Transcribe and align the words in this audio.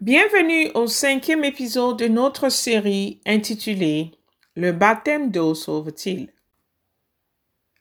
Bienvenue 0.00 0.70
au 0.72 0.86
cinquième 0.86 1.44
épisode 1.44 1.98
de 1.98 2.08
notre 2.08 2.48
série 2.48 3.20
intitulée 3.26 4.12
Le 4.56 4.72
baptême 4.72 5.30
d'eau 5.30 5.54
sauve-t-il? 5.54 6.30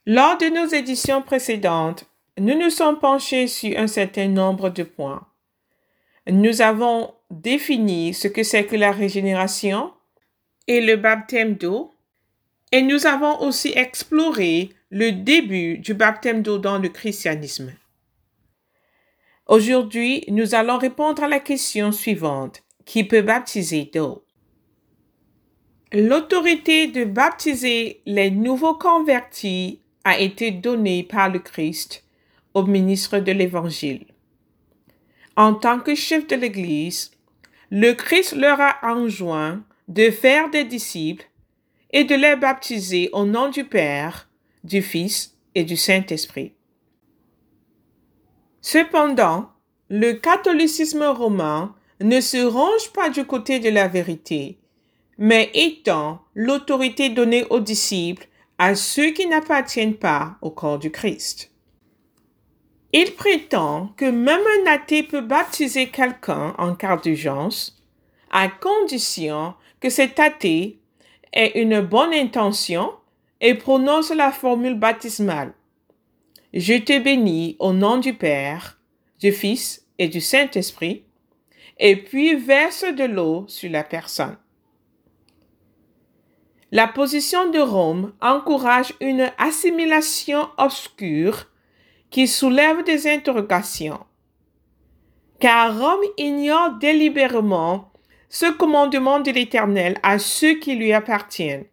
Lors 0.05 0.38
de 0.38 0.47
nos 0.47 0.68
éditions 0.68 1.21
précédentes, 1.21 2.08
nous 2.38 2.60
nous 2.60 2.71
sommes 2.71 3.00
penchés 3.00 3.47
sur 3.47 3.79
un 3.79 3.88
certain 3.88 4.28
nombre 4.28 4.70
de 4.70 4.84
points. 4.84 5.26
Nous 6.29 6.62
avons 6.62 7.13
défini 7.32 8.13
ce 8.13 8.27
que 8.27 8.43
c'est 8.43 8.65
que 8.65 8.75
la 8.75 8.91
régénération 8.91 9.93
et 10.67 10.81
le 10.81 10.97
baptême 10.97 11.54
d'eau, 11.54 11.93
et 12.73 12.81
nous 12.81 13.07
avons 13.07 13.39
aussi 13.43 13.71
exploré 13.77 14.71
le 14.89 15.13
début 15.13 15.77
du 15.77 15.93
baptême 15.93 16.41
d'eau 16.41 16.57
dans 16.57 16.79
le 16.79 16.89
christianisme. 16.89 17.71
Aujourd'hui, 19.50 20.23
nous 20.27 20.54
allons 20.54 20.77
répondre 20.77 21.23
à 21.23 21.27
la 21.27 21.39
question 21.39 21.91
suivante. 21.91 22.61
Qui 22.86 23.04
peut 23.04 23.23
baptiser 23.23 23.89
d'eau? 23.91 24.24
L'autorité 25.91 26.86
de 26.86 27.04
baptiser 27.04 28.04
les 28.05 28.29
nouveaux 28.29 28.75
convertis 28.75 29.82
a 30.04 30.19
été 30.19 30.51
donnée 30.51 31.01
par 31.01 31.32
le 31.32 31.39
Christ 31.39 32.03
au 32.53 32.61
ministre 32.61 33.17
de 33.17 33.31
l'Évangile. 33.31 34.05
En 35.36 35.55
tant 35.55 35.80
que 35.80 35.95
chef 35.95 36.27
de 36.27 36.36
l'Église, 36.36 37.09
le 37.72 37.94
Christ 37.94 38.36
leur 38.36 38.61
a 38.61 38.77
enjoint 38.83 39.63
de 39.88 40.11
faire 40.11 40.52
des 40.52 40.63
disciples 40.63 41.27
et 41.91 42.03
de 42.03 42.13
les 42.13 42.36
baptiser 42.36 43.09
au 43.13 43.25
nom 43.25 43.50
du 43.50 43.63
Père, 43.63 44.30
du 44.63 44.83
Fils 44.83 45.36
et 45.55 45.63
du 45.63 45.75
Saint-Esprit. 45.75 46.53
Cependant, 48.61 49.49
le 49.89 50.13
catholicisme 50.13 51.03
romain 51.03 51.75
ne 52.02 52.22
se 52.22 52.38
range 52.38 52.91
pas 52.94 53.09
du 53.09 53.25
côté 53.25 53.59
de 53.59 53.69
la 53.69 53.88
vérité, 53.88 54.58
mais 55.17 55.49
étend 55.53 56.21
l'autorité 56.35 57.09
donnée 57.09 57.45
aux 57.49 57.59
disciples 57.59 58.27
à 58.57 58.75
ceux 58.75 59.11
qui 59.11 59.25
n'appartiennent 59.27 59.97
pas 59.97 60.38
au 60.41 60.51
corps 60.51 60.79
du 60.79 60.91
Christ. 60.91 61.51
Il 62.91 63.13
prétend 63.16 63.93
que 63.97 64.05
même 64.05 64.41
un 64.41 64.71
athée 64.71 65.03
peut 65.03 65.21
baptiser 65.21 65.89
quelqu'un 65.89 66.55
en 66.57 66.75
cas 66.75 66.97
d'urgence, 66.97 67.81
à 68.31 68.47
condition 68.47 69.53
que 69.79 69.89
cet 69.89 70.19
athée 70.19 70.79
ait 71.33 71.61
une 71.61 71.81
bonne 71.81 72.13
intention 72.13 72.91
et 73.41 73.53
prononce 73.53 74.11
la 74.11 74.31
formule 74.31 74.77
baptismale. 74.77 75.53
Je 76.53 76.73
te 76.73 76.97
bénis 76.97 77.55
au 77.59 77.73
nom 77.73 77.97
du 77.97 78.16
Père, 78.16 78.80
du 79.19 79.31
Fils 79.31 79.86
et 80.00 80.08
du 80.08 80.19
Saint-Esprit, 80.19 81.06
et 81.78 81.95
puis 81.95 82.36
verse 82.36 82.86
de 82.86 83.03
l'eau 83.03 83.45
sur 83.47 83.69
la 83.69 83.83
personne. 83.83 84.36
La 86.72 86.88
position 86.88 87.52
de 87.52 87.59
Rome 87.59 88.14
encourage 88.19 88.94
une 89.00 89.31
assimilation 89.38 90.50
obscure 90.58 91.45
qui 92.09 92.28
soulève 92.28 92.84
des 92.84 93.08
interrogations, 93.08 94.03
car 95.39 95.80
Rome 95.80 96.06
ignore 96.17 96.80
délibérément 96.80 97.91
ce 98.28 98.52
commandement 98.52 99.19
de 99.19 99.30
l'Éternel 99.30 100.00
à 100.02 100.17
ceux 100.17 100.56
qui 100.56 100.75
lui 100.75 100.94
appartiennent. 100.94 101.66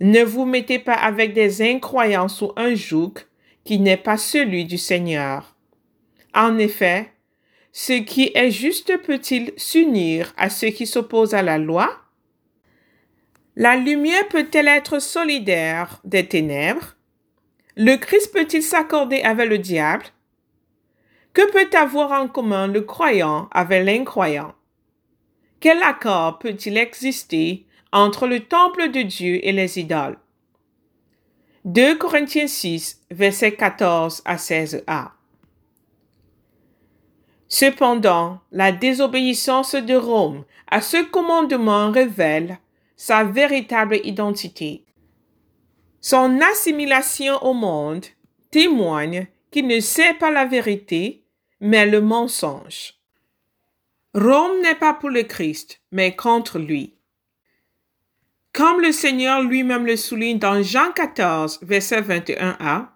Ne 0.00 0.22
vous 0.22 0.46
mettez 0.46 0.78
pas 0.78 0.94
avec 0.94 1.34
des 1.34 1.60
incroyants 1.62 2.28
sous 2.28 2.52
un 2.56 2.74
joug 2.74 3.12
qui 3.64 3.78
n'est 3.78 3.98
pas 3.98 4.16
celui 4.16 4.64
du 4.64 4.78
Seigneur. 4.78 5.54
En 6.34 6.58
effet, 6.58 7.12
ce 7.72 7.92
qui 7.92 8.32
est 8.34 8.50
juste 8.50 8.96
peut-il 9.02 9.52
s'unir 9.56 10.32
à 10.38 10.48
ceux 10.48 10.70
qui 10.70 10.86
s'opposent 10.86 11.34
à 11.34 11.42
la 11.42 11.58
loi? 11.58 11.98
La 13.56 13.76
lumière 13.76 14.26
peut-elle 14.28 14.68
être 14.68 15.00
solidaire 15.00 16.00
des 16.04 16.26
ténèbres? 16.26 16.96
Le 17.76 17.96
Christ 17.96 18.32
peut-il 18.32 18.62
s'accorder 18.62 19.20
avec 19.20 19.48
le 19.48 19.58
diable? 19.58 20.04
Que 21.34 21.50
peut 21.52 21.76
avoir 21.76 22.12
en 22.12 22.26
commun 22.26 22.68
le 22.68 22.80
croyant 22.80 23.48
avec 23.52 23.84
l'incroyant? 23.84 24.54
Quel 25.60 25.82
accord 25.82 26.38
peut-il 26.38 26.78
exister 26.78 27.66
entre 27.92 28.26
le 28.26 28.40
temple 28.40 28.90
de 28.90 29.02
Dieu 29.02 29.40
et 29.42 29.52
les 29.52 29.78
idoles. 29.78 30.18
2 31.64 31.98
Corinthiens 31.98 32.46
6, 32.46 33.02
versets 33.10 33.54
14 33.54 34.22
à 34.24 34.36
16a. 34.36 35.10
Cependant, 37.48 38.40
la 38.52 38.72
désobéissance 38.72 39.74
de 39.74 39.94
Rome 39.94 40.44
à 40.68 40.80
ce 40.80 41.02
commandement 41.04 41.90
révèle 41.90 42.58
sa 42.96 43.24
véritable 43.24 43.98
identité. 44.04 44.84
Son 46.00 46.40
assimilation 46.40 47.42
au 47.44 47.52
monde 47.52 48.06
témoigne 48.50 49.26
qu'il 49.50 49.66
ne 49.66 49.80
sait 49.80 50.14
pas 50.14 50.30
la 50.30 50.44
vérité, 50.44 51.24
mais 51.60 51.86
le 51.86 52.00
mensonge. 52.00 52.94
Rome 54.14 54.62
n'est 54.62 54.76
pas 54.76 54.94
pour 54.94 55.10
le 55.10 55.24
Christ, 55.24 55.80
mais 55.92 56.14
contre 56.14 56.58
lui. 56.58 56.94
Comme 58.52 58.80
le 58.80 58.90
Seigneur 58.90 59.42
lui-même 59.42 59.86
le 59.86 59.96
souligne 59.96 60.38
dans 60.38 60.62
Jean 60.62 60.90
14, 60.92 61.60
verset 61.62 62.02
21a, 62.02 62.88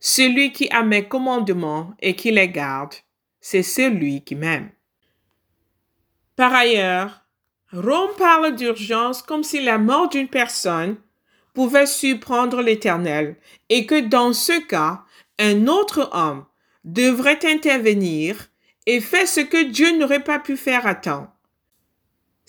Celui 0.00 0.52
qui 0.52 0.70
a 0.70 0.82
mes 0.82 1.06
commandements 1.06 1.94
et 2.00 2.16
qui 2.16 2.30
les 2.30 2.48
garde, 2.48 2.94
c'est 3.40 3.62
celui 3.62 4.22
qui 4.24 4.34
m'aime. 4.34 4.70
Par 6.34 6.54
ailleurs, 6.54 7.22
Rome 7.72 8.10
parle 8.16 8.54
d'urgence 8.56 9.22
comme 9.22 9.42
si 9.42 9.62
la 9.62 9.78
mort 9.78 10.08
d'une 10.08 10.28
personne 10.28 10.96
pouvait 11.54 11.86
surprendre 11.86 12.62
l'Éternel 12.62 13.36
et 13.68 13.84
que 13.86 14.00
dans 14.00 14.32
ce 14.32 14.66
cas, 14.66 15.04
un 15.38 15.66
autre 15.66 16.08
homme 16.12 16.46
devrait 16.84 17.44
intervenir 17.44 18.48
et 18.86 19.00
faire 19.00 19.28
ce 19.28 19.40
que 19.40 19.64
Dieu 19.64 19.98
n'aurait 19.98 20.24
pas 20.24 20.38
pu 20.38 20.56
faire 20.56 20.86
à 20.86 20.94
temps 20.94 21.32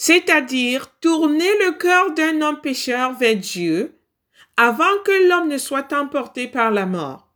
c'est-à-dire 0.05 0.91
tourner 0.99 1.49
le 1.65 1.77
cœur 1.77 2.13
d'un 2.13 2.41
homme 2.41 2.59
pécheur 2.59 3.13
vers 3.13 3.37
Dieu 3.37 3.97
avant 4.57 4.97
que 5.05 5.29
l'homme 5.29 5.47
ne 5.47 5.57
soit 5.57 5.93
emporté 5.93 6.49
par 6.49 6.71
la 6.71 6.85
mort. 6.85 7.33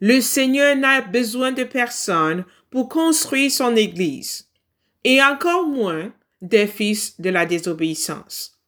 Le 0.00 0.20
Seigneur 0.20 0.74
n'a 0.74 1.00
besoin 1.00 1.52
de 1.52 1.62
personne 1.62 2.44
pour 2.70 2.88
construire 2.88 3.48
son 3.48 3.76
Église, 3.76 4.50
et 5.04 5.22
encore 5.22 5.68
moins 5.68 6.12
des 6.42 6.66
fils 6.66 7.20
de 7.20 7.30
la 7.30 7.46
désobéissance. 7.46 8.60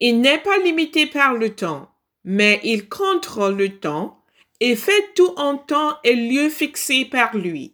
Il 0.00 0.20
n'est 0.20 0.42
pas 0.42 0.58
limité 0.58 1.06
par 1.06 1.32
le 1.32 1.54
temps, 1.54 1.90
mais 2.24 2.60
il 2.64 2.86
contrôle 2.86 3.56
le 3.56 3.78
temps 3.78 4.22
et 4.60 4.76
fait 4.76 5.14
tout 5.14 5.32
en 5.38 5.56
temps 5.56 5.96
et 6.04 6.16
lieu 6.16 6.50
fixé 6.50 7.06
par 7.06 7.34
lui. 7.34 7.72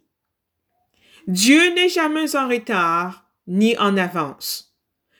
Dieu 1.27 1.73
n'est 1.73 1.89
jamais 1.89 2.33
en 2.37 2.47
retard 2.47 3.27
ni 3.47 3.77
en 3.77 3.97
avance, 3.97 4.75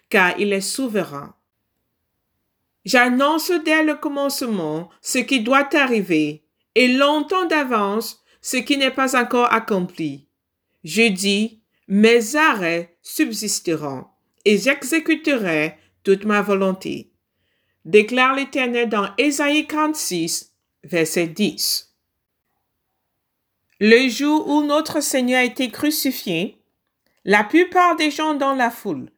car 0.09 0.39
il 0.39 0.53
est 0.53 0.61
souverain. 0.61 1.35
J'annonce 2.85 3.51
dès 3.63 3.83
le 3.83 3.95
commencement 3.95 4.89
ce 5.01 5.19
qui 5.19 5.41
doit 5.41 5.75
arriver, 5.75 6.45
et 6.75 6.87
longtemps 6.87 7.45
d'avance 7.45 8.23
ce 8.41 8.57
qui 8.57 8.77
n'est 8.77 8.91
pas 8.91 9.15
encore 9.15 9.53
accompli. 9.53 10.27
Je 10.83 11.09
dis, 11.09 11.61
mes 11.87 12.35
arrêts 12.35 12.97
subsisteront, 13.01 14.05
et 14.45 14.57
j'exécuterai 14.57 15.77
toute 16.03 16.25
ma 16.25 16.41
volonté. 16.41 17.11
Déclare 17.85 18.35
l'Éternel 18.35 18.89
dans 18.89 19.09
Ésaïe 19.17 19.67
46, 19.67 20.53
verset 20.83 21.27
10. 21.27 21.95
Le 23.79 24.07
jour 24.09 24.47
où 24.47 24.63
notre 24.63 25.01
Seigneur 25.01 25.39
a 25.39 25.43
été 25.43 25.69
crucifié, 25.69 26.60
la 27.25 27.43
plupart 27.43 27.95
des 27.95 28.11
gens 28.11 28.33
dans 28.33 28.55
la 28.55 28.71
foule, 28.71 29.09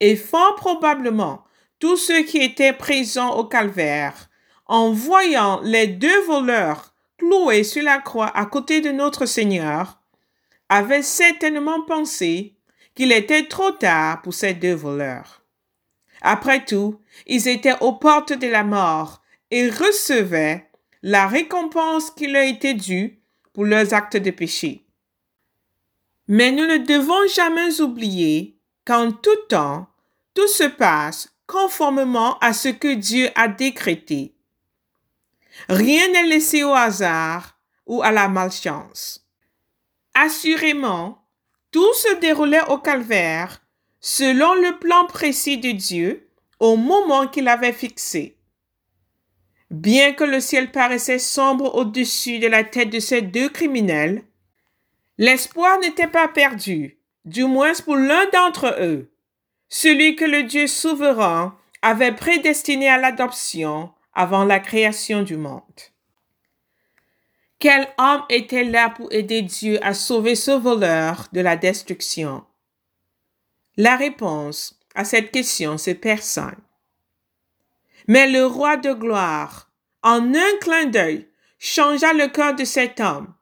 et 0.00 0.16
fort 0.16 0.56
probablement 0.56 1.44
tous 1.78 1.96
ceux 1.96 2.22
qui 2.22 2.38
étaient 2.38 2.72
présents 2.72 3.36
au 3.36 3.44
calvaire, 3.44 4.28
en 4.66 4.92
voyant 4.92 5.60
les 5.62 5.86
deux 5.86 6.20
voleurs 6.22 6.94
cloués 7.18 7.64
sur 7.64 7.82
la 7.82 7.98
croix 7.98 8.30
à 8.36 8.46
côté 8.46 8.80
de 8.80 8.90
notre 8.90 9.26
Seigneur, 9.26 10.00
avaient 10.68 11.02
certainement 11.02 11.82
pensé 11.82 12.56
qu'il 12.94 13.12
était 13.12 13.46
trop 13.46 13.70
tard 13.70 14.22
pour 14.22 14.34
ces 14.34 14.54
deux 14.54 14.74
voleurs. 14.74 15.42
Après 16.20 16.64
tout, 16.64 17.00
ils 17.26 17.48
étaient 17.48 17.78
aux 17.80 17.94
portes 17.94 18.32
de 18.32 18.46
la 18.46 18.64
mort 18.64 19.22
et 19.50 19.68
recevaient 19.68 20.68
la 21.02 21.26
récompense 21.26 22.10
qui 22.10 22.28
leur 22.28 22.44
était 22.44 22.74
due 22.74 23.20
pour 23.52 23.64
leurs 23.64 23.92
actes 23.92 24.16
de 24.16 24.30
péché. 24.30 24.86
Mais 26.28 26.50
nous 26.52 26.66
ne 26.66 26.78
devons 26.78 27.26
jamais 27.34 27.80
oublier 27.80 28.56
qu'en 28.84 29.12
tout 29.12 29.30
temps, 29.48 29.88
tout 30.34 30.48
se 30.48 30.64
passe 30.64 31.28
conformément 31.46 32.38
à 32.38 32.52
ce 32.52 32.68
que 32.68 32.94
Dieu 32.94 33.28
a 33.34 33.48
décrété. 33.48 34.34
Rien 35.68 36.08
n'est 36.12 36.26
laissé 36.26 36.64
au 36.64 36.72
hasard 36.72 37.58
ou 37.86 38.02
à 38.02 38.10
la 38.10 38.28
malchance. 38.28 39.26
Assurément, 40.14 41.26
tout 41.70 41.92
se 41.94 42.14
déroulait 42.16 42.66
au 42.68 42.78
calvaire 42.78 43.60
selon 44.00 44.54
le 44.54 44.78
plan 44.78 45.06
précis 45.06 45.58
de 45.58 45.70
Dieu 45.70 46.28
au 46.58 46.76
moment 46.76 47.26
qu'il 47.26 47.48
avait 47.48 47.72
fixé. 47.72 48.36
Bien 49.70 50.12
que 50.12 50.24
le 50.24 50.40
ciel 50.40 50.70
paraissait 50.70 51.18
sombre 51.18 51.74
au-dessus 51.74 52.38
de 52.38 52.46
la 52.46 52.62
tête 52.62 52.90
de 52.90 53.00
ces 53.00 53.22
deux 53.22 53.48
criminels, 53.48 54.22
l'espoir 55.18 55.78
n'était 55.80 56.08
pas 56.08 56.28
perdu, 56.28 56.98
du 57.24 57.44
moins 57.44 57.72
pour 57.84 57.96
l'un 57.96 58.26
d'entre 58.30 58.76
eux, 58.80 59.12
celui 59.68 60.16
que 60.16 60.24
le 60.24 60.42
Dieu 60.42 60.66
souverain 60.66 61.58
avait 61.82 62.14
prédestiné 62.14 62.88
à 62.88 62.98
l'adoption 62.98 63.92
avant 64.14 64.44
la 64.44 64.60
création 64.60 65.22
du 65.22 65.36
monde. 65.36 65.62
Quel 67.58 67.88
homme 67.96 68.24
était 68.28 68.64
là 68.64 68.90
pour 68.90 69.12
aider 69.12 69.42
Dieu 69.42 69.78
à 69.84 69.94
sauver 69.94 70.34
ce 70.34 70.50
voleur 70.50 71.28
de 71.32 71.40
la 71.40 71.56
destruction? 71.56 72.44
La 73.76 73.96
réponse 73.96 74.80
à 74.94 75.04
cette 75.04 75.30
question, 75.30 75.78
c'est 75.78 75.94
personne. 75.94 76.60
Mais 78.08 78.26
le 78.26 78.44
roi 78.44 78.76
de 78.76 78.92
gloire, 78.92 79.70
en 80.02 80.34
un 80.34 80.58
clin 80.60 80.86
d'œil, 80.86 81.28
changea 81.58 82.12
le 82.12 82.26
cœur 82.28 82.54
de 82.54 82.64
cet 82.64 82.98
homme. 83.00 83.32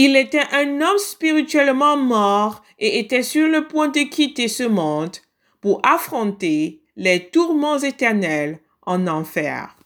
Il 0.00 0.14
était 0.14 0.46
un 0.52 0.80
homme 0.80 0.98
spirituellement 0.98 1.96
mort 1.96 2.62
et 2.78 3.00
était 3.00 3.24
sur 3.24 3.48
le 3.48 3.66
point 3.66 3.88
de 3.88 4.02
quitter 4.02 4.46
ce 4.46 4.62
monde 4.62 5.16
pour 5.60 5.80
affronter 5.82 6.84
les 6.94 7.30
tourments 7.30 7.80
éternels 7.80 8.60
en 8.86 9.08
enfer. 9.08 9.76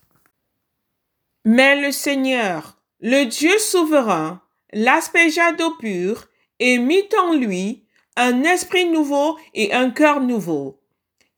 Mais 1.47 1.81
le 1.81 1.93
Seigneur, 1.93 2.77
le 3.01 3.25
Dieu 3.25 3.59
souverain 3.59 4.43
l'aspégea 4.75 5.53
d'eau 5.53 5.71
pure 5.79 6.27
et 6.59 6.77
mit 6.77 7.09
en 7.19 7.33
lui 7.33 7.87
un 8.17 8.43
esprit 8.43 8.91
nouveau 8.91 9.39
et 9.55 9.73
un 9.73 9.89
cœur 9.89 10.21
nouveau. 10.21 10.79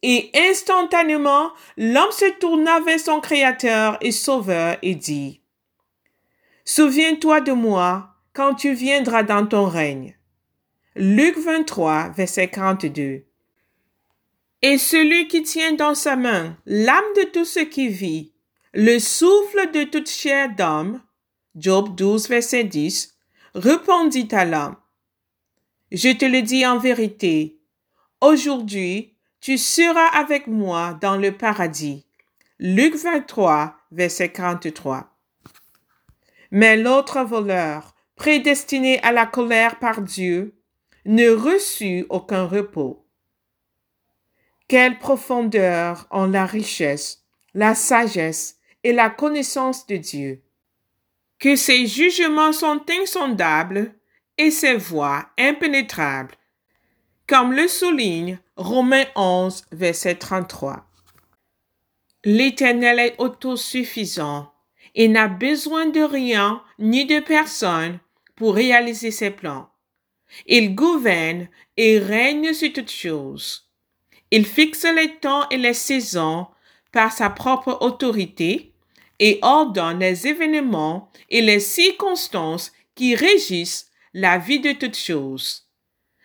Et 0.03 0.32
instantanément, 0.35 1.53
l'homme 1.76 2.11
se 2.11 2.29
tourna 2.41 2.81
vers 2.81 2.99
son 2.99 3.21
Créateur 3.21 3.99
et 4.00 4.11
Sauveur 4.11 4.79
et 4.82 4.97
dit, 4.97 5.43
Souviens-toi 6.65 7.41
de 7.41 7.53
moi 7.53 8.13
quand 8.35 8.55
tu 8.55 8.75
viendras 8.75 9.23
dans 9.23 9.47
ton 9.47 9.67
règne. 9.67 10.19
Luc 10.97 11.39
23, 11.39 12.11
verset 12.11 12.49
42. 12.49 13.25
Et 14.63 14.79
celui 14.79 15.29
qui 15.29 15.43
tient 15.43 15.73
dans 15.75 15.95
sa 15.95 16.17
main 16.17 16.57
l'âme 16.67 17.05
de 17.17 17.25
tout 17.31 17.45
ce 17.45 17.61
qui 17.61 17.89
vit, 17.89 18.33
le 18.73 18.99
souffle 18.99 19.71
de 19.73 19.85
toute 19.85 20.11
chair 20.11 20.55
d'homme, 20.55 21.01
Job 21.55 21.95
12, 21.95 22.29
verset 22.29 22.65
10, 22.65 23.17
répondit 23.55 24.29
à 24.33 24.45
l'homme, 24.45 24.77
Je 25.93 26.11
te 26.11 26.25
le 26.25 26.43
dis 26.43 26.67
en 26.67 26.79
vérité, 26.79 27.61
aujourd'hui 28.21 29.15
tu 29.41 29.59
seras 29.59 30.09
avec 30.09 30.47
moi 30.47 30.99
dans 31.01 31.17
le 31.17 31.37
paradis. 31.37 32.07
Luc 32.59 32.97
23, 32.97 33.77
verset 33.93 34.33
43. 34.33 35.15
Mais 36.51 36.77
l'autre 36.77 37.23
voleur, 37.25 37.94
prédestiné 38.16 39.00
à 39.02 39.12
la 39.12 39.26
colère 39.26 39.78
par 39.78 40.02
Dieu, 40.02 40.55
ne 41.05 41.28
reçut 41.31 42.06
aucun 42.08 42.46
repos. 42.46 43.06
Quelle 44.69 44.99
profondeur 44.99 46.06
ont 46.11 46.26
la 46.26 46.46
richesse, 46.46 47.25
la 47.52 47.75
sagesse 47.75 48.58
et 48.82 48.93
la 48.93 49.11
connaissance 49.11 49.87
de 49.87 49.96
Dieu 49.96 50.44
que 51.44 51.56
ses 51.56 51.87
jugements 51.87 52.55
sont 52.55 52.81
insondables 52.88 53.94
et 54.38 54.50
ses 54.50 54.76
voies 54.76 55.26
impénétrables, 55.38 56.34
comme 57.26 57.52
le 57.52 57.69
souligne 57.69 58.38
Romains 58.56 59.05
11, 59.14 59.66
verset 59.70 60.14
33. 60.14 60.87
L'Éternel 62.25 62.99
est 62.99 63.14
autosuffisant 63.19 64.54
et 64.94 65.08
n'a 65.08 65.29
besoin 65.29 65.87
de 65.87 66.00
rien 66.00 66.62
ni 66.79 67.06
de 67.06 67.20
personne 67.20 67.99
pour 68.37 68.55
réaliser 68.55 69.11
ses 69.11 69.31
plans. 69.31 69.69
Il 70.46 70.75
gouverne 70.75 71.49
et 71.76 71.99
règne 71.99 72.52
sur 72.52 72.73
toutes 72.73 72.91
choses. 72.91 73.70
Il 74.31 74.46
fixe 74.46 74.85
les 74.85 75.17
temps 75.17 75.49
et 75.50 75.56
les 75.56 75.75
saisons 75.75 76.46
par 76.93 77.12
sa 77.12 77.31
propre 77.31 77.79
autorité 77.81 78.73
et 79.19 79.38
ordonne 79.43 80.00
les 80.00 80.26
événements 80.26 81.11
et 81.31 81.40
les 81.40 81.61
circonstances 81.61 82.73
qui 82.94 83.14
régissent 83.14 83.90
la 84.12 84.38
vie 84.38 84.61
de 84.61 84.73
toutes 84.73 84.97
choses. 84.97 85.69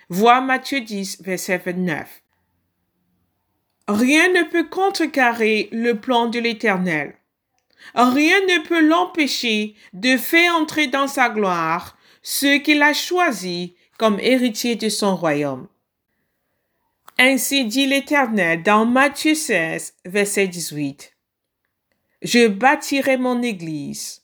Matthieu 0.10 0.82
10, 0.82 1.22
verset 1.22 1.60
29. 1.60 2.24
Rien 3.88 4.30
ne 4.30 4.44
peut 4.44 4.68
contrecarrer 4.68 5.70
le 5.72 6.00
plan 6.00 6.28
de 6.28 6.40
l'Éternel. 6.40 7.19
Rien 7.96 8.40
ne 8.42 8.68
peut 8.68 8.86
l'empêcher 8.86 9.76
de 9.94 10.18
faire 10.18 10.56
entrer 10.56 10.88
dans 10.88 11.08
sa 11.08 11.30
gloire 11.30 11.98
ceux 12.22 12.58
qu'il 12.58 12.82
a 12.82 12.94
choisis 12.94 13.72
comme 13.98 14.20
héritiers 14.20 14.76
de 14.76 14.90
son 14.90 15.16
royaume. 15.16 15.68
Ainsi 17.18 17.66
dit 17.66 17.86
l'Éternel 17.88 18.64
dans 18.64 18.86
Matthieu 18.86 19.36
16, 19.36 19.94
verset 20.06 20.48
18 20.48 21.14
je 22.22 22.48
bâtirai 22.48 23.18
mon 23.18 23.42
Église, 23.42 24.24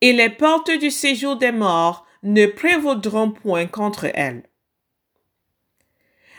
et 0.00 0.12
les 0.12 0.30
portes 0.30 0.70
du 0.70 0.90
séjour 0.90 1.36
des 1.36 1.52
morts 1.52 2.06
ne 2.22 2.46
prévaudront 2.46 3.30
point 3.30 3.66
contre 3.66 4.06
elle. 4.14 4.42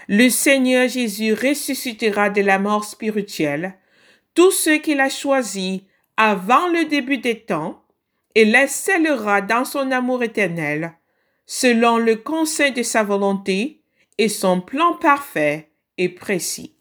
Le 0.08 0.30
Seigneur 0.30 0.88
Jésus 0.88 1.34
ressuscitera 1.34 2.30
de 2.30 2.42
la 2.42 2.60
mort 2.60 2.84
spirituelle 2.84 3.78
tous 4.34 4.52
ceux 4.52 4.78
qu'il 4.78 5.00
a 5.00 5.10
choisis 5.10 5.82
avant 6.24 6.68
le 6.68 6.86
début 6.86 7.18
des 7.18 7.40
temps 7.40 7.84
et 8.36 8.46
les 8.46 8.68
scellera 8.68 9.42
dans 9.42 9.66
son 9.66 9.90
amour 9.90 10.22
éternel, 10.22 10.94
selon 11.48 11.98
le 11.98 12.16
conseil 12.16 12.72
de 12.74 12.84
sa 12.84 13.02
volonté 13.02 13.82
et 14.20 14.30
son 14.30 14.62
plan 14.62 14.94
parfait 14.94 15.72
et 15.98 16.10
précis. 16.10 16.76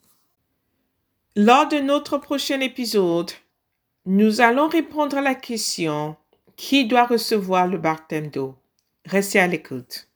Lors 1.35 1.67
de 1.67 1.79
notre 1.79 2.19
prochain 2.19 2.59
épisode, 2.59 3.31
nous 4.05 4.41
allons 4.41 4.67
répondre 4.67 5.17
à 5.17 5.21
la 5.21 5.33
question 5.33 6.15
qui 6.55 6.85
doit 6.85 7.05
recevoir 7.07 7.65
le 7.65 7.79
baptême 7.79 8.27
d'eau? 8.27 8.53
Restez 9.05 9.39
à 9.39 9.47
l'écoute. 9.47 10.10